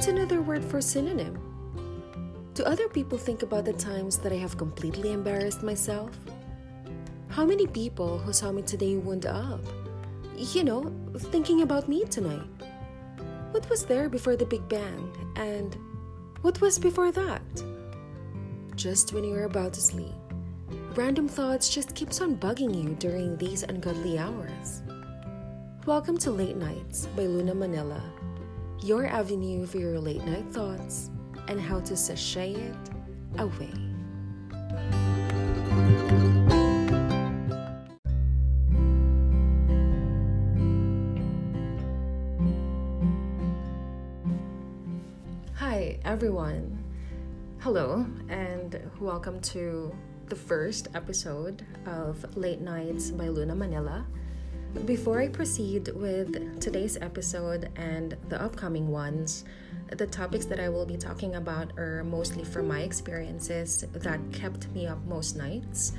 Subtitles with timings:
[0.00, 1.36] What's another word for synonym?
[2.54, 6.16] Do other people think about the times that I have completely embarrassed myself?
[7.28, 9.60] How many people who saw me today wound up?
[10.38, 12.48] You know, thinking about me tonight.
[13.50, 15.12] What was there before the Big Bang?
[15.36, 15.76] And
[16.40, 17.62] what was before that?
[18.76, 20.16] Just when you're about to sleep,
[20.94, 24.80] random thoughts just keeps on bugging you during these ungodly hours.
[25.84, 28.02] Welcome to Late Nights by Luna Manila,
[28.82, 31.10] your avenue for your late night thoughts
[31.48, 32.76] and how to sashay it
[33.38, 33.70] away.
[45.56, 46.82] Hi, everyone.
[47.58, 49.94] Hello, and welcome to
[50.28, 54.06] the first episode of Late Nights by Luna Manila.
[54.70, 59.44] Before I proceed with today's episode and the upcoming ones,
[59.88, 64.68] the topics that I will be talking about are mostly from my experiences that kept
[64.70, 65.92] me up most nights,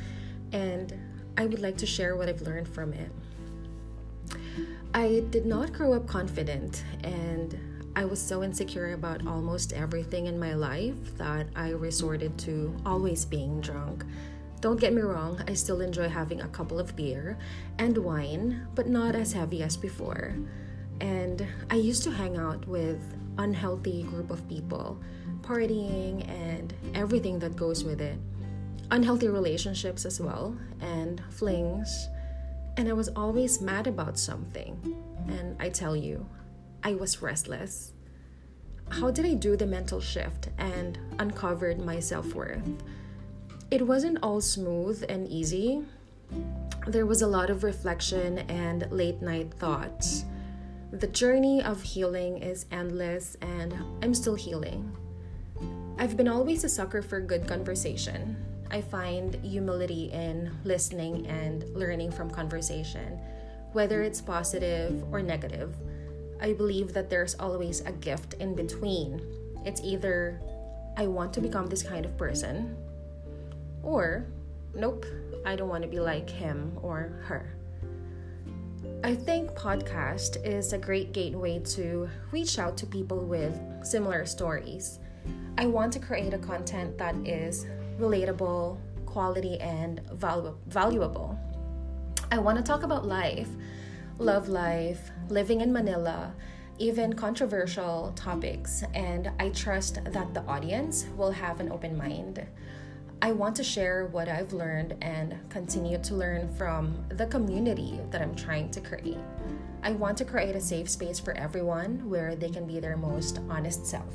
[0.54, 0.98] and
[1.38, 3.12] I would like to share what I've learned from it.
[4.94, 7.58] I did not grow up confident, and
[7.98, 13.26] I was so insecure about almost everything in my life that I resorted to always
[13.26, 14.06] being drunk.
[14.62, 17.36] Don't get me wrong, I still enjoy having a couple of beer
[17.80, 20.36] and wine, but not as heavy as before.
[21.00, 23.02] And I used to hang out with
[23.40, 25.02] unhealthy group of people,
[25.42, 28.20] partying and everything that goes with it.
[28.92, 32.08] Unhealthy relationships as well, and flings.
[32.78, 34.78] And I was always mad about something.
[35.28, 36.24] And I tell you,
[36.84, 37.94] I was restless.
[38.90, 42.62] How did I do the mental shift and uncovered my self worth?
[43.72, 45.82] It wasn't all smooth and easy.
[46.88, 50.26] There was a lot of reflection and late night thoughts.
[50.92, 54.92] The journey of healing is endless, and I'm still healing.
[55.98, 58.36] I've been always a sucker for good conversation.
[58.70, 63.22] I find humility in listening and learning from conversation,
[63.72, 65.74] whether it's positive or negative.
[66.42, 69.22] I believe that there's always a gift in between.
[69.64, 70.42] It's either
[70.98, 72.76] I want to become this kind of person,
[73.84, 74.26] or
[74.74, 75.06] nope,
[75.46, 77.56] I don't want to be like him or her.
[79.04, 85.00] I think podcast is a great gateway to reach out to people with similar stories.
[85.58, 87.66] I want to create a content that is
[88.00, 91.38] relatable, quality, and valu- valuable.
[92.32, 93.50] I want to talk about life,
[94.18, 96.34] love life, living in Manila,
[96.78, 102.46] even controversial topics, and I trust that the audience will have an open mind.
[103.24, 108.20] I want to share what I've learned and continue to learn from the community that
[108.20, 109.20] I'm trying to create.
[109.84, 113.40] I want to create a safe space for everyone where they can be their most
[113.48, 114.12] honest self.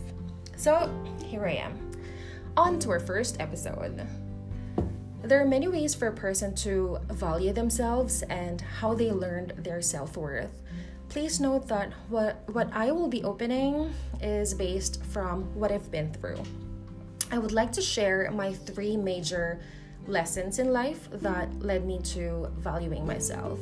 [0.57, 0.91] So,
[1.25, 1.79] here I am.
[2.57, 4.05] On to our first episode.
[5.23, 9.83] There are many ways for a person to value themselves and how they learned their
[9.83, 10.63] self worth.
[11.09, 16.13] Please note that what, what I will be opening is based from what I've been
[16.13, 16.43] through.
[17.31, 19.61] I would like to share my three major
[20.07, 23.59] lessons in life that led me to valuing myself.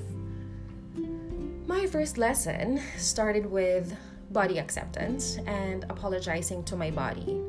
[1.67, 3.97] My first lesson started with
[4.31, 7.41] body acceptance and apologizing to my body.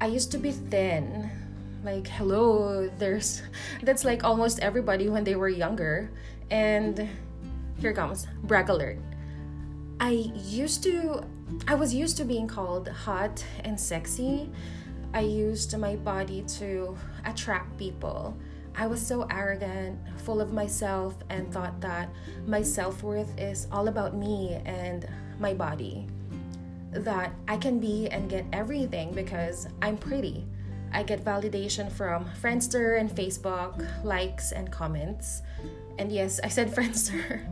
[0.00, 1.30] I used to be thin.
[1.82, 3.42] Like, hello, there's
[3.82, 6.10] that's like almost everybody when they were younger.
[6.50, 7.08] And
[7.78, 8.98] here comes brag alert.
[10.00, 11.24] I used to
[11.66, 14.50] I was used to being called hot and sexy
[15.14, 18.36] I used my body to attract people.
[18.76, 22.08] I was so arrogant, full of myself, and thought that
[22.48, 25.06] my self worth is all about me and
[25.38, 26.08] my body.
[26.90, 30.44] That I can be and get everything because I'm pretty.
[30.92, 35.42] I get validation from Friendster and Facebook, likes and comments.
[35.98, 37.46] And yes, I said Friendster.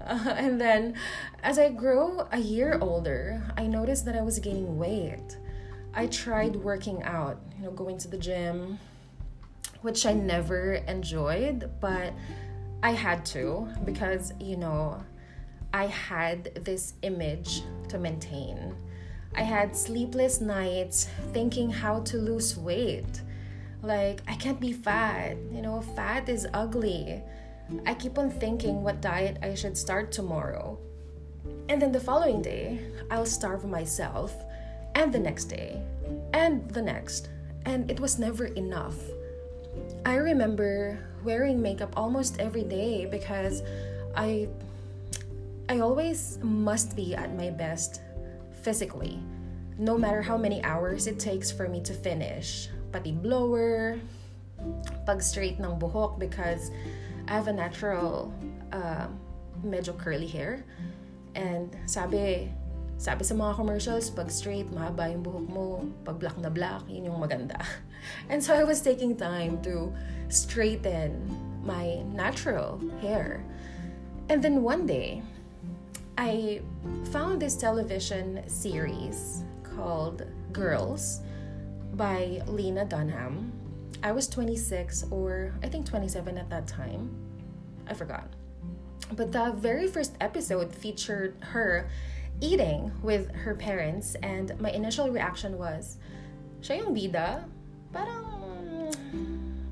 [0.00, 0.94] uh, and then,
[1.42, 5.38] as I grow a year older, I noticed that I was gaining weight.
[5.94, 8.78] I tried working out, you know, going to the gym,
[9.82, 12.14] which I never enjoyed, but
[12.82, 15.04] I had to because, you know,
[15.74, 18.74] I had this image to maintain.
[19.34, 23.20] I had sleepless nights thinking how to lose weight.
[23.82, 27.22] Like, I can't be fat, you know, fat is ugly.
[27.84, 30.78] I keep on thinking what diet I should start tomorrow.
[31.68, 32.80] And then the following day,
[33.10, 34.34] I'll starve myself
[34.94, 35.80] and the next day,
[36.32, 37.28] and the next,
[37.66, 38.96] and it was never enough.
[40.04, 43.62] I remember wearing makeup almost every day because
[44.16, 44.48] I
[45.68, 48.02] I always must be at my best
[48.62, 49.18] physically.
[49.78, 52.68] No matter how many hours it takes for me to finish.
[52.92, 53.98] Pati blower,
[55.06, 56.70] pag straight ng buhok because
[57.26, 58.34] I have a natural
[58.72, 59.08] uh,
[59.64, 60.64] medyo curly hair.
[61.34, 62.52] And sabi,
[63.02, 65.82] sabi sa mga commercials, pag straight, mahaba yung buhok mo.
[66.06, 67.58] Pag black na black, yun yung maganda.
[68.30, 69.90] And so I was taking time to
[70.30, 71.18] straighten
[71.66, 73.42] my natural hair.
[74.30, 75.18] And then one day,
[76.14, 76.62] I
[77.10, 80.22] found this television series called
[80.54, 81.26] Girls
[81.98, 83.50] by Lena Dunham.
[84.06, 87.10] I was 26 or I think 27 at that time.
[87.90, 88.30] I forgot.
[89.10, 91.90] But the very first episode featured her
[92.40, 95.98] eating with her parents and my initial reaction was,
[96.60, 97.44] siya yung bida?
[97.92, 98.32] Parang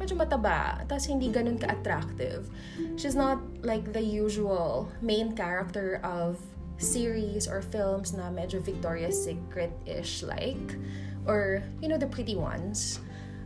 [0.00, 2.48] medyo mataba, tapos hindi ganun ka-attractive.
[2.96, 6.40] She's not like the usual main character of
[6.80, 10.80] series or films na medyo Victoria's Secret-ish like
[11.28, 13.00] or you know the pretty ones.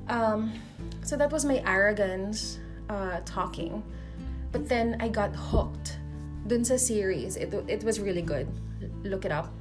[0.08, 0.54] Um,
[1.02, 2.58] so that was my arrogance
[2.88, 3.82] uh, talking.
[4.52, 5.98] But then I got hooked
[6.46, 7.36] dun sa series.
[7.36, 8.46] It, it was really good.
[9.02, 9.52] Look it up.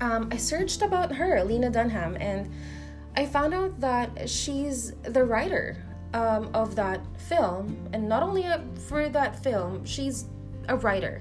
[0.00, 2.50] Um, I searched about her, Lena Dunham, and
[3.16, 5.76] I found out that she's the writer
[6.14, 7.76] um, of that film.
[7.92, 8.46] And not only
[8.88, 10.26] for that film, she's
[10.68, 11.20] a writer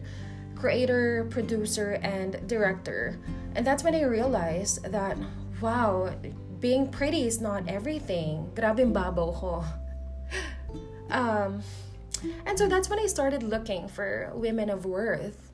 [0.59, 3.17] creator, producer, and director.
[3.55, 5.17] And that's when I realized that,
[5.61, 6.13] wow,
[6.59, 8.51] being pretty is not everything.
[8.55, 9.63] Grabing babo ko.
[11.09, 11.63] um,
[12.45, 15.48] and so that's when I started looking for women of worth.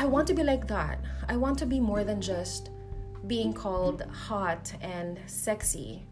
[0.00, 0.96] I want to be like that.
[1.28, 2.70] I want to be more than just
[3.26, 6.08] being called hot and sexy.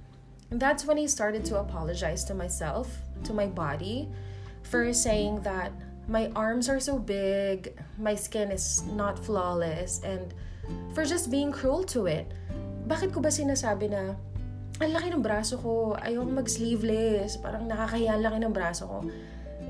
[0.50, 2.92] And that's when I started to apologize to myself,
[3.24, 4.12] to my body,
[4.60, 5.72] for saying that
[6.06, 10.34] my arms are so big, my skin is not flawless, and
[10.92, 12.28] for just being cruel to it.
[12.92, 14.20] Bakit ko ba sinasabi na,
[14.84, 18.98] ang laki ng braso ko, ayoko mag-sleeveless, parang nakakahiya ang laki ng braso ko.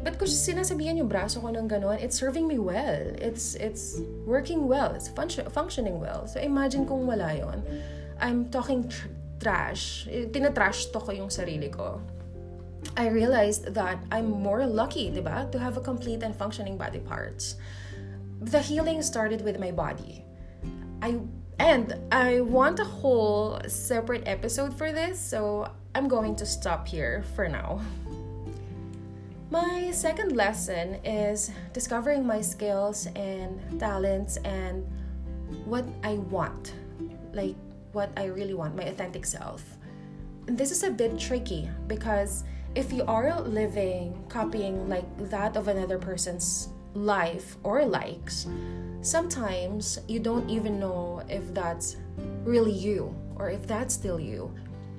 [0.08, 3.12] But ko sinasabihan yung braso ko ng gano'n, it's serving me well.
[3.20, 4.96] It's it's working well.
[4.96, 6.25] It's function, functioning well.
[6.25, 7.60] So imagine kung wala yon.
[8.16, 10.08] I'm talking tr- trash.
[10.08, 12.00] Tinatrash to ko yung sarili ko.
[12.96, 17.61] I realized that I'm more lucky, diba, to have a complete and functioning body parts.
[18.40, 20.25] The healing started with my body.
[21.04, 21.20] I
[21.61, 27.28] and I want a whole separate episode for this, so I'm going to stop here
[27.37, 27.84] for now.
[29.50, 34.85] My second lesson is discovering my skills and talents and
[35.65, 36.75] what I want,
[37.33, 37.56] like
[37.93, 39.65] what I really want, my authentic self.
[40.49, 45.69] And this is a bit tricky because if you are living copying like that of
[45.69, 48.47] another person's life or likes,
[49.00, 51.97] sometimes you don't even know if that's
[52.45, 54.53] really you or if that's still you.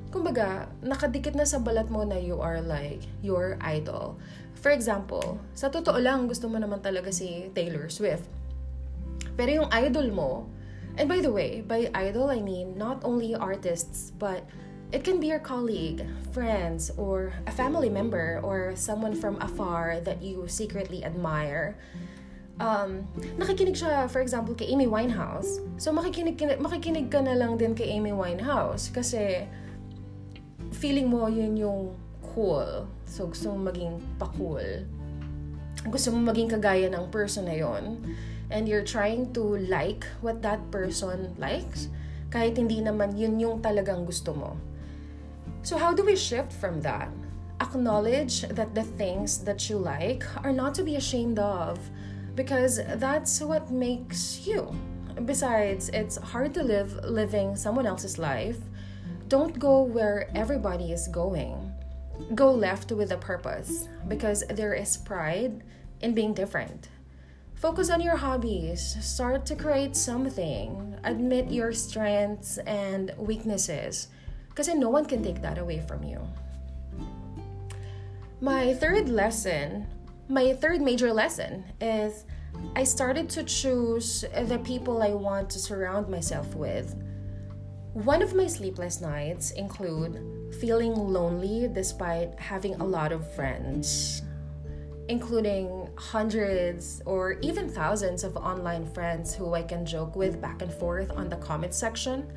[0.09, 4.17] Kumbaga, nakadikit na sa balat mo na you are like your idol.
[4.57, 8.25] For example, sa totoo lang, gusto mo naman talaga si Taylor Swift.
[9.37, 10.49] Pero yung idol mo,
[10.97, 14.43] and by the way, by idol I mean not only artists, but
[14.89, 16.01] It can be your colleague,
[16.33, 21.77] friends, or a family member, or someone from afar that you secretly admire.
[22.57, 23.05] Um,
[23.37, 25.61] nakikinig siya, for example, kay Amy Winehouse.
[25.77, 29.45] So, makikinig, makikinig ka na lang din kay Amy Winehouse kasi
[30.79, 31.91] feeling mo yun yung
[32.31, 32.87] cool.
[33.03, 34.87] So, gusto mo maging pa-cool.
[35.91, 37.99] Gusto mo maging kagaya ng person na yon
[38.47, 41.91] And you're trying to like what that person likes
[42.31, 44.55] kahit hindi naman yun yung talagang gusto mo.
[45.67, 47.11] So, how do we shift from that?
[47.59, 51.75] Acknowledge that the things that you like are not to be ashamed of
[52.39, 54.71] because that's what makes you.
[55.27, 58.63] Besides, it's hard to live living someone else's life.
[59.29, 61.71] Don't go where everybody is going.
[62.33, 65.63] Go left with a purpose because there is pride
[66.01, 66.89] in being different.
[67.53, 68.97] Focus on your hobbies.
[69.05, 70.97] Start to create something.
[71.03, 74.07] Admit your strengths and weaknesses
[74.49, 76.19] because no one can take that away from you.
[78.41, 79.85] My third lesson,
[80.27, 82.25] my third major lesson is
[82.75, 86.95] I started to choose the people I want to surround myself with.
[87.93, 94.21] One of my sleepless nights include feeling lonely despite having a lot of friends,
[95.07, 100.71] including hundreds or even thousands of online friends who I can joke with back and
[100.71, 102.31] forth on the comment section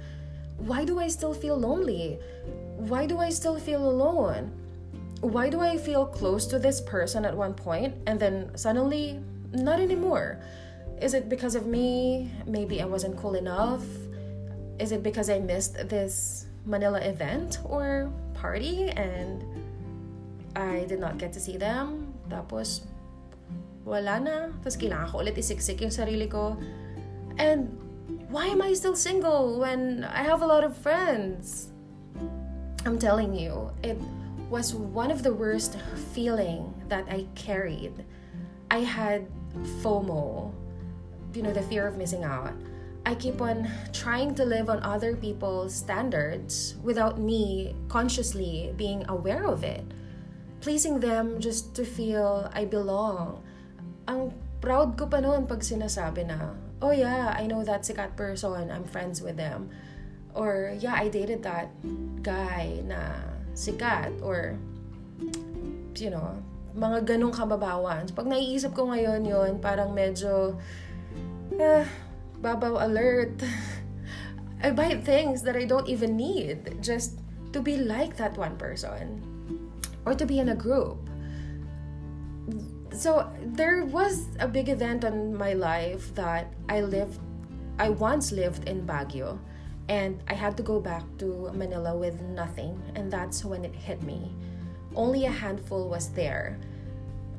[0.58, 2.20] why do I still feel lonely?
[2.76, 4.52] Why do I still feel alone?
[5.20, 9.20] Why do I feel close to this person at one point and then suddenly
[9.52, 10.40] not anymore?
[11.00, 12.30] Is it because of me?
[12.46, 13.82] Maybe I wasn't cool enough?
[14.82, 19.46] Is it because I missed this Manila event or party and
[20.58, 22.10] I did not get to see them?
[22.26, 22.82] Tapos,
[23.86, 24.36] wala na.
[24.66, 26.58] Tapos kailangan ko ulit isiksik yung sarili ko.
[27.38, 27.70] And
[28.26, 31.70] why am I still single when I have a lot of friends?
[32.82, 33.94] I'm telling you, it
[34.50, 35.78] was one of the worst
[36.10, 38.02] feeling that I carried.
[38.74, 39.30] I had
[39.78, 40.50] FOMO,
[41.32, 42.52] you know, the fear of missing out.
[43.02, 49.44] I keep on trying to live on other people's standards without me consciously being aware
[49.44, 49.82] of it.
[50.62, 53.42] Pleasing them just to feel I belong.
[54.06, 54.30] Ang
[54.62, 58.86] proud ko pa noon pag sinasabi na, oh yeah, I know that sikat person, I'm
[58.86, 59.66] friends with them.
[60.38, 61.74] Or yeah, I dated that
[62.22, 63.18] guy na
[63.58, 64.14] sikat.
[64.22, 64.54] Or,
[65.98, 66.38] you know,
[66.78, 68.06] mga ganong kababawan.
[68.14, 70.54] Pag naiisip ko ngayon yon parang medyo,
[71.58, 71.82] eh,
[72.42, 73.38] babaw alert.
[74.62, 77.18] I buy things that I don't even need just
[77.52, 79.22] to be like that one person
[80.04, 80.98] or to be in a group.
[82.92, 87.18] So there was a big event on my life that I lived
[87.78, 89.38] I once lived in Baguio
[89.88, 94.02] and I had to go back to Manila with nothing and that's when it hit
[94.02, 94.30] me.
[94.94, 96.60] Only a handful was there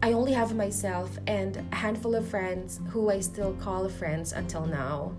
[0.03, 4.65] I only have myself and a handful of friends who I still call friends until
[4.65, 5.13] now.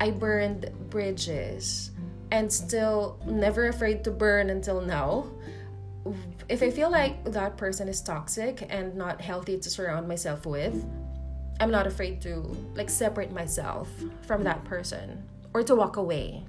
[0.00, 1.92] I burned bridges
[2.32, 5.28] and still never afraid to burn until now.
[6.48, 10.84] If I feel like that person is toxic and not healthy to surround myself with,
[11.60, 12.38] I'm not afraid to
[12.74, 13.88] like separate myself
[14.22, 15.22] from that person
[15.54, 16.44] or to walk away.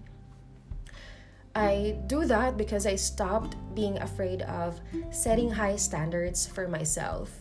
[1.54, 4.82] I do that because I stopped being afraid of
[5.12, 7.40] setting high standards for myself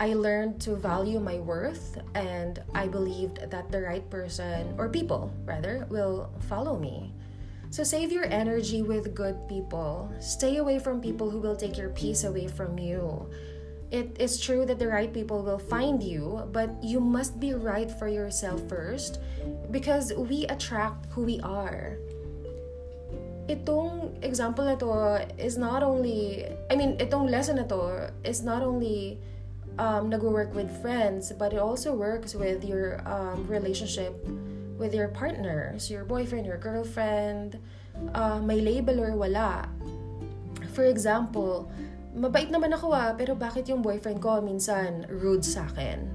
[0.00, 5.32] I learned to value my worth and I believed that the right person, or people
[5.44, 7.12] rather, will follow me.
[7.70, 10.12] So save your energy with good people.
[10.20, 13.30] Stay away from people who will take your peace away from you.
[13.92, 17.90] It is true that the right people will find you, but you must be right
[17.90, 19.20] for yourself first
[19.70, 21.96] because we attract who we are.
[23.48, 28.60] Itong example na to is not only, I mean, itong lesson na to is not
[28.60, 29.20] only
[29.78, 34.16] um, nag-work with friends, but it also works with your um, relationship
[34.82, 37.58] with your partners, your boyfriend, your girlfriend,
[38.14, 39.68] uh, may label or wala.
[40.74, 41.70] For example,
[42.16, 46.10] mabait naman ako ah, pero bakit yung boyfriend ko minsan rude sa akin?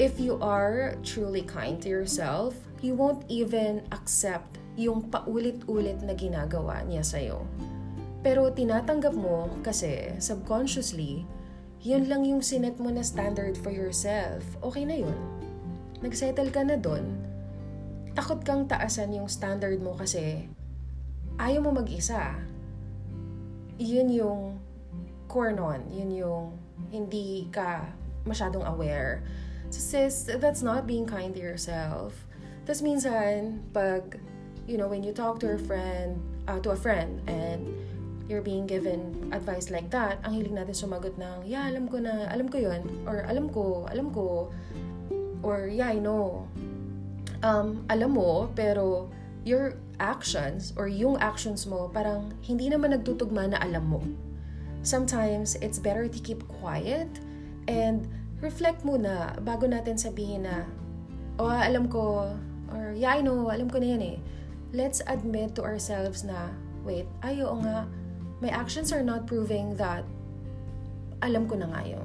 [0.00, 6.84] If you are truly kind to yourself, you won't even accept yung paulit-ulit na ginagawa
[6.84, 7.44] niya sa'yo.
[8.20, 11.24] Pero tinatanggap mo kasi subconsciously
[11.86, 15.14] yun lang yung sinet mo na standard for yourself, okay na yun.
[16.02, 17.14] Nagsettle ka na doon.
[18.18, 20.50] Takot kang taasan yung standard mo kasi
[21.38, 22.34] ayaw mo mag-isa.
[23.78, 24.40] Yun yung
[25.30, 25.86] core nun.
[25.94, 26.44] Yun yung
[26.90, 27.86] hindi ka
[28.26, 29.22] masyadong aware.
[29.70, 32.18] So sis, that's not being kind to yourself.
[32.66, 34.18] Tapos minsan, pag,
[34.66, 36.18] you know, when you talk to a friend,
[36.50, 37.62] uh, to a friend, and
[38.26, 42.26] you're being given advice like that, ang hiling natin sumagot ng, yeah, alam ko na,
[42.30, 44.50] alam ko yun, or alam ko, alam ko,
[45.46, 46.50] or yeah, I know.
[47.46, 49.06] Um, alam mo, pero
[49.46, 54.02] your actions, or yung actions mo, parang hindi naman nagtutugma na alam mo.
[54.82, 57.10] Sometimes, it's better to keep quiet
[57.70, 58.10] and
[58.42, 60.66] reflect muna bago natin sabihin na,
[61.38, 62.34] oh, alam ko,
[62.74, 64.18] or yeah, I know, alam ko na yan eh.
[64.74, 66.50] Let's admit to ourselves na,
[66.82, 67.86] wait, ayo nga,
[68.40, 70.04] my actions are not proving that
[71.22, 72.02] alam ko na nga.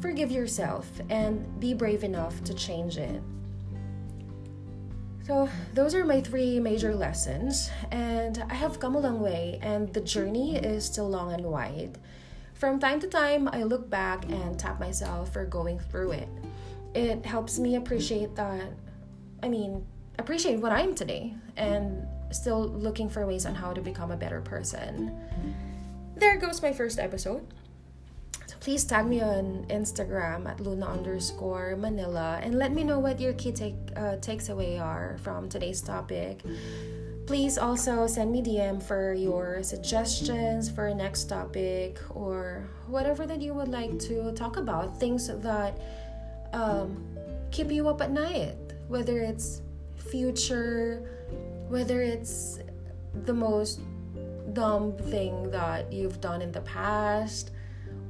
[0.00, 3.22] Forgive yourself and be brave enough to change it.
[5.24, 9.92] So, those are my three major lessons, and I have come a long way, and
[9.92, 11.98] the journey is still long and wide.
[12.54, 16.28] From time to time, I look back and tap myself for going through it.
[16.94, 18.70] It helps me appreciate that,
[19.42, 19.84] I mean,
[20.18, 24.16] appreciate what I am today and still looking for ways on how to become a
[24.16, 25.14] better person.
[26.16, 27.46] There goes my first episode.
[28.46, 33.20] So please tag me on Instagram at Luna underscore Manila and let me know what
[33.20, 36.42] your key take uh, takes away are from today's topic.
[37.26, 43.52] Please also send me DM for your suggestions for next topic or whatever that you
[43.52, 45.00] would like to talk about.
[45.00, 45.76] Things that
[46.52, 47.04] um,
[47.50, 48.54] keep you up at night,
[48.86, 49.60] whether it's
[49.96, 51.15] future
[51.68, 52.60] whether it's
[53.26, 53.82] the most
[54.52, 57.50] dumb thing that you've done in the past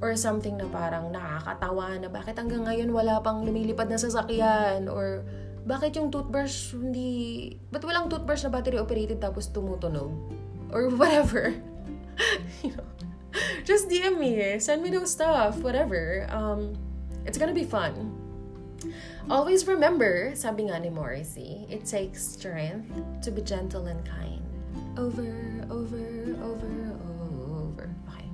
[0.04, 5.24] or something na parang nakakatawa na bakit hanggang ngayon wala pang lumilipad na sasakyan or
[5.66, 10.14] bakit yung toothbrush hindi, ba't walang toothbrush na battery operated tapos tumutunog?
[10.70, 11.52] Or whatever.
[12.62, 12.86] you know,
[13.66, 16.30] just DM me, send me those stuff, whatever.
[16.30, 16.78] Um,
[17.26, 18.14] it's gonna be fun.
[19.30, 22.88] Always remember, sabi nga ni Morrissey, it takes strength
[23.22, 24.42] to be gentle and kind.
[24.96, 25.28] Over,
[25.68, 26.72] over, over,
[27.52, 27.86] over.
[28.08, 28.28] Okay.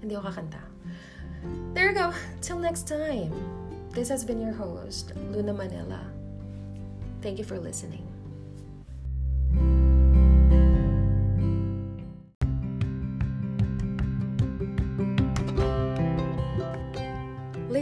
[0.00, 0.62] Hindi ako kakanta.
[1.74, 2.12] There you go.
[2.40, 3.32] Till next time.
[3.90, 5.98] This has been your host, Luna Manila.
[7.22, 8.09] Thank you for listening.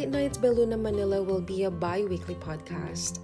[0.08, 3.18] Nights by Luna Manila will be a bi weekly podcast,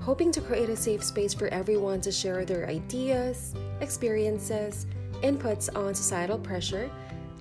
[0.00, 4.86] hoping to create a safe space for everyone to share their ideas, experiences,
[5.22, 6.90] inputs on societal pressure,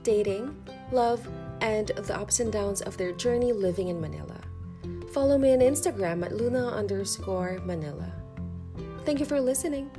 [0.03, 0.53] dating,
[0.91, 1.25] love,
[1.62, 4.38] and the ups and downs of their journey living in Manila.
[5.13, 8.12] Follow me on Instagram at Luna underscore Manila.
[9.06, 9.89] Thank you for listening.